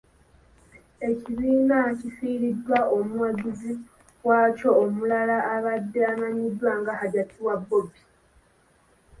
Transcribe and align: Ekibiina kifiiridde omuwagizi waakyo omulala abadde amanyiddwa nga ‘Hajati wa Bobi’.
Ekibiina 1.09 1.77
kifiiridde 1.99 2.77
omuwagizi 2.97 3.73
waakyo 4.27 4.69
omulala 4.83 5.37
abadde 5.55 5.99
amanyiddwa 6.11 6.71
nga 6.79 6.93
‘Hajati 6.99 7.37
wa 7.45 7.55
Bobi’. 7.65 8.01